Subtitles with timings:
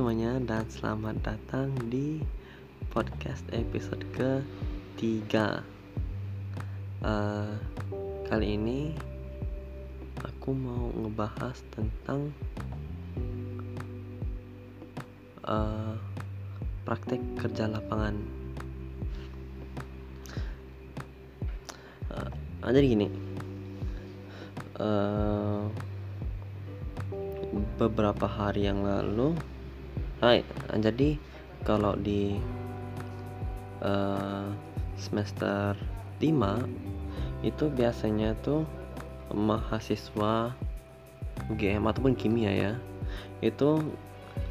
[0.00, 2.24] semuanya dan selamat datang di
[2.88, 5.60] podcast episode ketiga.
[7.04, 7.52] Uh,
[8.24, 8.96] Kali ini
[10.24, 12.32] aku mau ngebahas tentang
[15.44, 15.92] uh,
[16.88, 18.16] praktek kerja lapangan.
[22.08, 23.08] Uh, Jadi gini
[24.80, 25.68] uh,
[27.76, 29.36] beberapa hari yang lalu
[30.20, 30.44] Hai
[30.76, 31.16] jadi
[31.64, 32.36] kalau di
[33.80, 34.52] uh,
[35.00, 35.72] semester
[36.20, 38.68] 5 itu biasanya tuh
[39.32, 40.52] mahasiswa
[41.48, 42.72] UGM ataupun kimia ya
[43.40, 43.80] itu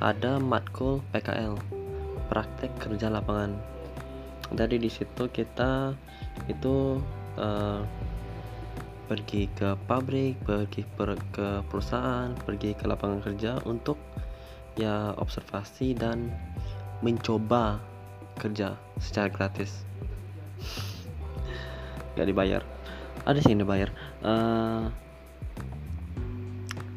[0.00, 1.60] ada matkul PKL
[2.32, 3.52] praktek kerja lapangan.
[4.56, 5.92] Jadi di situ kita
[6.48, 7.04] itu
[7.36, 7.84] uh,
[9.12, 14.00] pergi ke pabrik, pergi per, ke perusahaan, pergi ke lapangan kerja untuk
[14.80, 16.32] ya observasi dan
[17.04, 17.84] mencoba
[18.40, 19.84] kerja secara gratis.
[22.16, 22.64] Gak dibayar.
[23.28, 23.92] Ada sih yang dibayar.
[24.24, 24.88] Uh,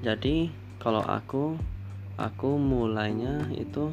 [0.03, 0.47] jadi
[0.79, 1.59] kalau aku
[2.15, 3.91] aku mulainya itu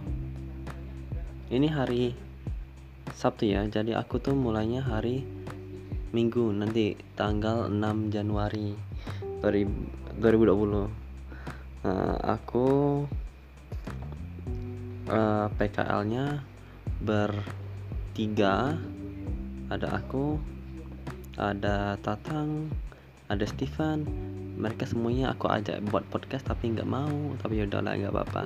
[1.51, 2.15] ini hari
[3.11, 3.67] Sabtu ya.
[3.67, 5.27] Jadi aku tuh mulainya hari
[6.11, 8.75] minggu nanti tanggal 6 Januari
[9.47, 10.91] 2020
[11.87, 12.67] nah, aku
[15.11, 16.27] eh, PKL nya
[17.03, 18.79] bertiga.
[19.71, 20.39] Ada aku
[21.39, 22.71] ada Tatang
[23.31, 24.07] ada Steven.
[24.61, 27.35] Mereka semuanya aku ajak buat podcast tapi nggak mau.
[27.43, 28.45] Tapi ya udahlah nggak apa-apa.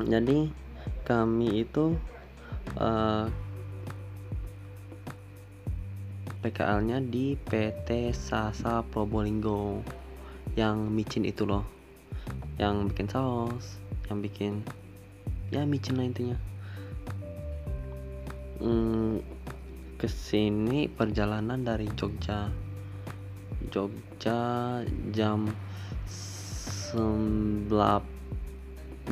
[0.00, 0.48] Jadi
[1.04, 1.96] kami itu
[2.78, 3.26] uh,
[6.40, 9.80] PKL-nya di PT Sasa Probolinggo.
[10.56, 11.64] Yang micin itu loh.
[12.60, 13.79] Yang bikin saus
[14.10, 14.66] yang bikin
[15.54, 16.38] ya micin lah intinya.
[18.60, 19.22] Hmm,
[19.96, 22.50] ke sini perjalanan dari Jogja.
[23.70, 24.82] Jogja
[25.14, 25.48] jam
[26.90, 28.02] sembilan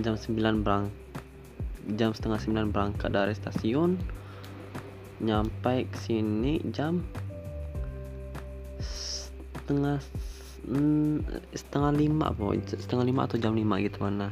[0.03, 0.91] jam 9 berang
[1.95, 3.95] jam setengah 9 berangkat dari stasiun.
[5.19, 7.03] Nyampe sini jam
[8.79, 9.99] setengah
[10.69, 11.17] mm,
[11.53, 14.31] setengah lima apa setengah lima atau jam lima gitu mana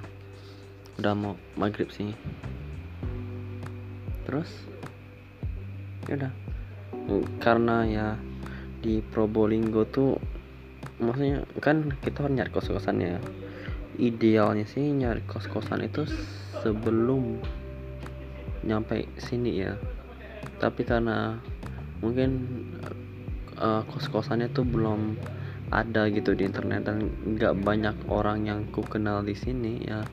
[0.98, 2.12] udah mau maghrib sih.
[4.24, 4.50] Terus?
[6.10, 6.32] Ya udah.
[7.38, 8.08] Karena ya
[8.82, 10.18] di Probolinggo tuh
[10.98, 13.18] maksudnya kan kita harus nyari kos kosan ya.
[13.96, 16.04] Idealnya sih nyari kos kosan itu
[16.60, 17.40] sebelum
[18.66, 19.78] nyampe sini ya.
[20.58, 21.38] Tapi karena
[22.00, 22.30] mungkin
[23.60, 25.16] uh, kos-kosannya tuh belum
[25.72, 30.06] ada gitu di internet dan nggak banyak orang yang ku kenal di sini ya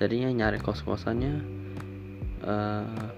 [0.00, 1.44] jadinya nyari kos-kosannya
[2.48, 3.08] uh,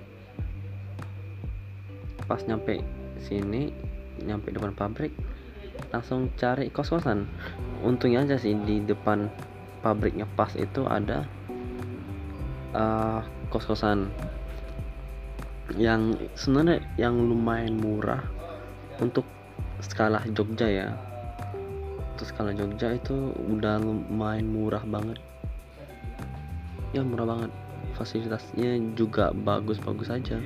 [2.26, 2.82] pas nyampe
[3.22, 3.70] sini
[4.26, 5.15] nyampe depan pabrik
[5.94, 7.28] langsung cari kos-kosan.
[7.87, 9.31] Untungnya aja sih di depan
[9.84, 11.28] pabriknya pas itu ada
[12.75, 13.22] uh,
[13.53, 14.10] kos-kosan.
[15.78, 18.25] Yang sebenarnya yang lumayan murah
[18.99, 19.25] untuk
[19.81, 20.88] skala Jogja ya.
[22.16, 25.20] Untuk skala Jogja itu udah lumayan murah banget
[26.93, 27.51] ya murah banget.
[27.97, 30.39] Fasilitasnya juga bagus-bagus aja.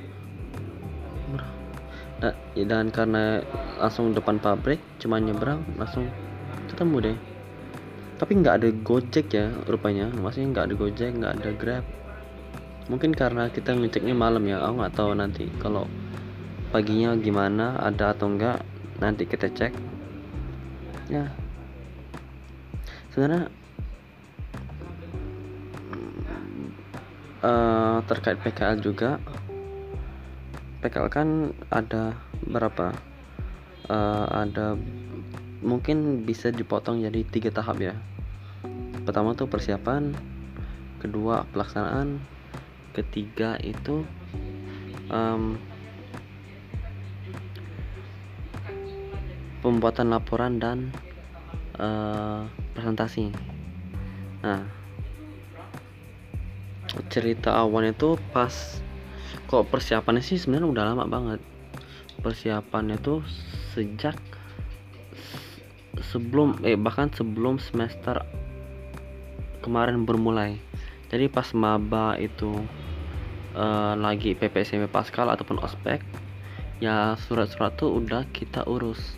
[1.31, 1.51] Murah.
[2.17, 3.45] Nah, dan karena
[3.77, 6.09] langsung depan pabrik cuma nyebrang langsung
[6.71, 7.17] ketemu deh.
[8.17, 10.09] Tapi nggak ada gojek ya rupanya.
[10.09, 11.85] Maksudnya nggak ada gojek nggak ada grab.
[12.87, 15.85] Mungkin karena kita ngeceknya malam ya aku nggak tahu nanti kalau
[16.71, 18.63] paginya gimana ada atau enggak
[18.97, 19.73] nanti kita cek.
[21.11, 21.29] Ya.
[23.13, 23.53] Sebenarnya
[27.47, 29.23] uh, terkait PKL juga
[30.83, 31.27] PKL kan
[31.71, 32.91] ada berapa
[33.87, 34.75] uh, ada
[35.63, 37.95] mungkin bisa dipotong jadi tiga tahap ya
[39.07, 40.11] pertama tuh persiapan
[40.99, 42.19] kedua pelaksanaan
[42.91, 44.03] ketiga itu
[45.07, 45.55] um,
[49.61, 50.95] pembuatan laporan dan
[51.75, 53.33] uh, presentasi.
[54.45, 54.63] Nah,
[57.07, 58.51] cerita awalnya itu pas
[59.47, 61.41] kok persiapannya sih sebenarnya udah lama banget.
[62.19, 63.21] Persiapannya tuh
[63.77, 64.17] sejak
[66.01, 68.25] sebelum eh bahkan sebelum semester
[69.61, 70.57] kemarin bermulai.
[71.07, 72.51] Jadi pas maba itu
[73.55, 76.03] uh, lagi PPSMP Pascal ataupun ospek
[76.77, 79.17] ya surat-surat tuh udah kita urus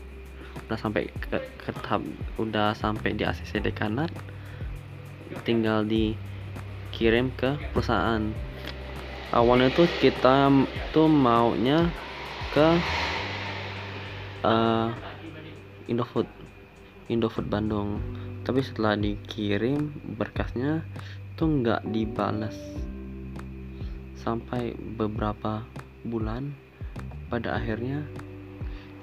[0.67, 2.05] udah sampai ke, ke tahap
[2.39, 4.07] udah sampai di ACC dekanat
[5.43, 6.15] tinggal di
[6.99, 8.19] kirim ke perusahaan.
[9.31, 10.51] Awalnya tuh kita
[10.91, 11.87] tuh maunya
[12.51, 12.75] ke
[14.43, 14.91] uh,
[15.87, 16.27] Indofood
[17.07, 18.03] Indofood Bandung.
[18.43, 20.83] Tapi setelah dikirim berkasnya
[21.39, 22.59] tuh nggak dibalas
[24.19, 25.63] sampai beberapa
[26.03, 26.51] bulan
[27.31, 28.03] pada akhirnya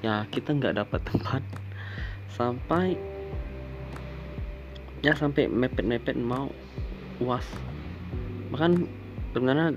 [0.04, 1.42] ya kita nggak dapat tempat.
[2.28, 3.00] Sampai
[5.00, 6.52] ya sampai mepet-mepet mau
[7.24, 7.48] uas
[8.50, 8.86] bahkan
[9.32, 9.74] sebenarnya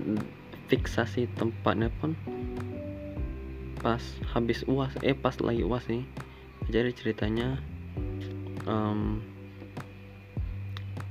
[0.70, 2.14] fiksasi tempatnya pun
[3.80, 4.00] pas
[4.36, 6.04] habis uas eh pas lagi uas nih.
[6.70, 7.58] Jadi ceritanya
[8.68, 9.24] um,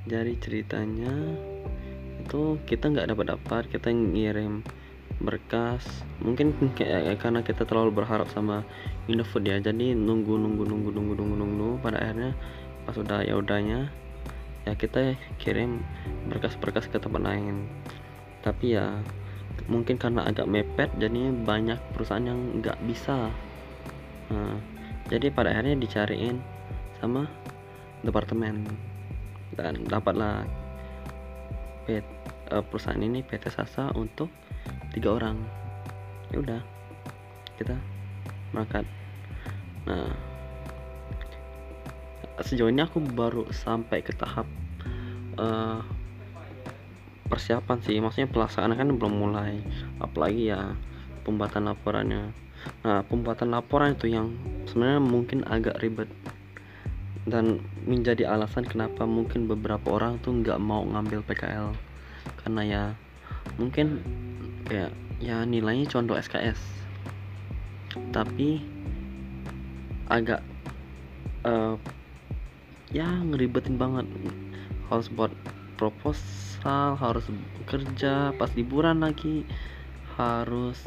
[0.06, 1.12] jadi ceritanya
[2.22, 4.62] itu kita nggak dapat dapat kita ngirim
[5.20, 5.84] berkas.
[6.24, 8.64] Mungkin kayak karena kita terlalu berharap sama
[9.12, 9.60] Indofood ya.
[9.60, 11.70] Jadi nunggu nunggu nunggu nunggu nunggu nunggu.
[11.84, 12.32] Pada akhirnya
[12.88, 13.92] pas udah ya udahnya
[14.68, 15.84] ya kita kirim
[16.28, 17.68] berkas-berkas ke tempat lain.
[18.44, 19.00] Tapi ya
[19.68, 23.30] mungkin karena agak mepet jadi banyak perusahaan yang nggak bisa.
[24.30, 24.58] Nah,
[25.10, 26.38] jadi pada akhirnya dicariin
[27.00, 27.28] sama
[28.06, 28.68] departemen.
[29.56, 30.46] Dan dapatlah
[31.90, 32.06] PT,
[32.54, 34.30] uh, perusahaan ini PT Sasa untuk
[34.94, 35.38] tiga orang.
[36.30, 36.62] Ya udah
[37.58, 37.76] kita
[38.54, 38.86] berangkat.
[39.90, 40.29] Nah
[42.46, 44.48] sejauh ini aku baru sampai ke tahap
[45.40, 45.84] uh,
[47.28, 48.00] persiapan sih.
[48.00, 49.62] Maksudnya pelaksanaan kan belum mulai.
[50.02, 50.76] Apalagi ya
[51.24, 52.32] pembuatan laporannya.
[52.84, 54.36] Nah pembuatan laporan itu yang
[54.68, 56.12] sebenarnya mungkin agak ribet
[57.30, 61.72] dan menjadi alasan kenapa mungkin beberapa orang tuh nggak mau ngambil PKL
[62.42, 62.84] karena ya
[63.62, 64.02] mungkin
[64.68, 64.90] ya
[65.20, 66.58] ya nilainya contoh SKS
[68.10, 68.64] tapi
[70.10, 70.42] agak
[71.46, 71.78] uh,
[72.96, 74.06] ya ngeribetin banget.
[74.90, 75.34] Harus buat
[75.80, 77.26] proposal harus
[77.70, 79.48] kerja pas liburan lagi
[80.20, 80.82] harus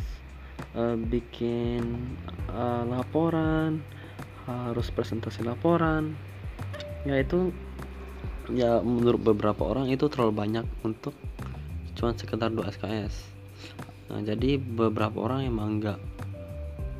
[0.76, 1.96] uh, bikin
[2.52, 3.80] uh, laporan
[4.44, 6.12] harus presentasi laporan.
[7.06, 7.50] Ya itu
[8.50, 11.14] ya menurut beberapa orang itu terlalu banyak untuk
[11.94, 13.14] cuman sekitar 2 SKS
[14.10, 16.00] nah jadi beberapa orang emang nggak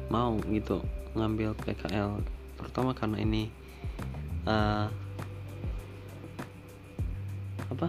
[0.09, 0.81] mau gitu
[1.19, 2.23] ngambil PKL
[2.57, 3.51] terutama karena ini
[4.47, 4.87] uh,
[7.73, 7.89] apa?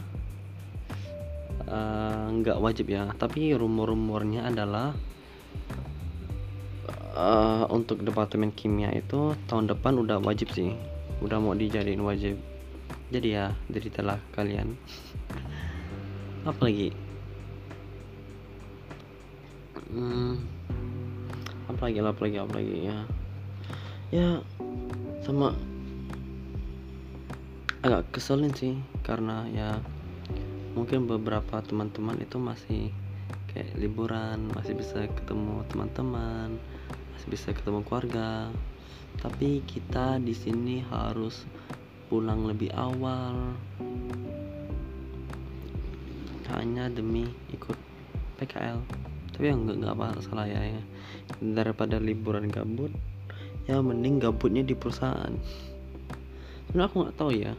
[2.33, 4.94] Nggak uh, wajib ya tapi rumor-rumornya adalah
[7.17, 10.75] uh, untuk departemen kimia itu tahun depan udah wajib sih.
[11.23, 12.35] Udah mau dijadiin wajib.
[13.13, 14.75] Jadi ya deritalah kalian.
[16.49, 16.91] Apa lagi?
[19.94, 20.41] Hmm,
[21.69, 22.99] apa lagi apa lagi apa lagi ya?
[24.09, 24.29] Ya
[25.21, 25.53] sama
[27.83, 29.75] agak keselin sih karena ya
[30.71, 32.95] mungkin beberapa teman-teman itu masih
[33.51, 36.56] kayak liburan masih bisa ketemu teman-teman
[37.12, 38.56] masih bisa ketemu keluarga.
[39.19, 41.44] Tapi kita di sini harus
[42.07, 43.51] pulang lebih awal.
[46.56, 47.75] Hanya demi ikut
[48.39, 48.80] PKL
[49.33, 50.81] tapi ya nggak nggak apa salah ya, ya.
[51.44, 52.95] Daripada liburan gabut
[53.68, 55.35] ya mending gabutnya di perusahaan.
[56.71, 57.52] Sebenarnya aku nggak tahu ya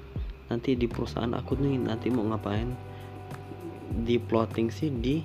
[0.55, 2.71] nanti di perusahaan aku nih nanti mau ngapain?
[4.07, 5.19] Di plotting sih di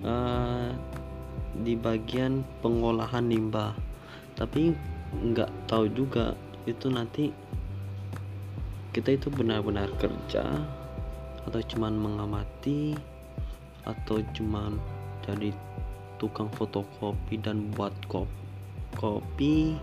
[0.00, 0.72] uh,
[1.60, 3.76] di bagian pengolahan limbah.
[4.32, 4.72] Tapi
[5.12, 6.32] nggak tahu juga
[6.64, 7.28] itu nanti
[8.96, 10.64] kita itu benar-benar kerja
[11.44, 12.96] atau cuman mengamati
[13.84, 14.80] atau cuman
[15.28, 15.52] jadi
[16.16, 18.24] tukang fotokopi dan buat kop
[18.96, 19.76] kopi?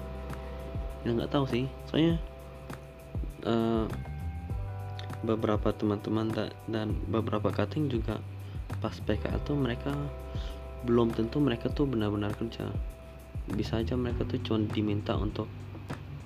[1.06, 1.70] Ya nggak tahu sih.
[1.86, 2.18] Soalnya
[3.46, 3.86] uh,
[5.24, 6.36] beberapa teman-teman
[6.68, 8.20] dan beberapa cutting juga
[8.84, 9.96] pas PKL tuh mereka
[10.84, 12.68] belum tentu mereka tuh benar-benar kerja.
[13.56, 15.48] Bisa aja mereka tuh cuma diminta untuk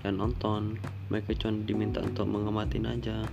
[0.02, 0.82] dan nonton
[1.14, 3.26] mereka cuma diminta untuk mengamatin aja.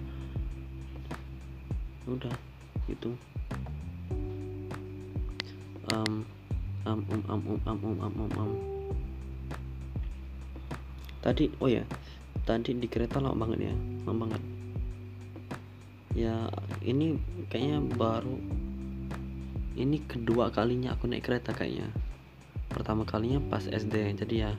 [2.05, 2.37] Udah
[2.85, 3.17] gitu.
[5.89, 6.29] Um
[6.85, 8.53] um um um um um um um um, um.
[11.25, 11.81] tadi oh ya
[12.45, 14.54] tadi di kereta lama banget ya lama banget
[16.15, 16.47] ya
[16.87, 17.19] ini
[17.51, 18.39] kayaknya baru
[19.75, 21.91] ini kedua kalinya aku naik kereta kayaknya.
[22.71, 24.53] Pertama kalinya pas SD jadi ya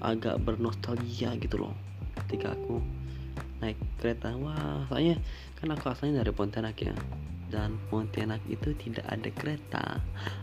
[0.00, 1.76] agak bernostalgia gitu loh
[2.24, 2.80] ketika aku
[3.60, 4.32] naik kereta.
[4.40, 5.20] Wah soalnya
[5.60, 6.96] kan aku asalnya dari Pontianak ya
[7.52, 9.84] dan Pontianak itu tidak ada kereta.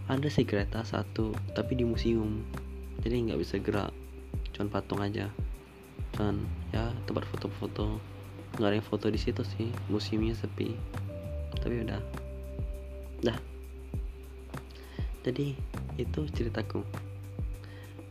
[0.06, 2.46] Ada sih kereta satu tapi di museum.
[3.02, 3.90] Jadi nggak bisa gerak
[4.54, 5.34] cuman patung aja.
[6.14, 7.98] Dan ya tempat foto-foto
[8.58, 9.70] nggak ada yang foto di situ sih.
[9.88, 10.74] Museumnya sepi.
[11.62, 12.02] Tapi udah.
[13.22, 13.38] Dah.
[15.22, 15.54] Jadi
[16.02, 16.82] itu ceritaku.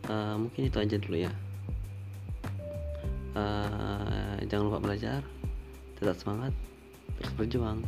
[0.07, 1.31] Uh, mungkin itu aja dulu ya.
[3.35, 5.19] Uh, jangan lupa belajar.
[5.99, 6.55] Tetap semangat.
[7.19, 7.83] Terus berjuang.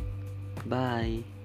[0.68, 1.39] Bye